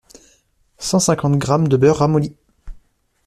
[0.79, 2.35] cent cinquante grammes de beurre ramolli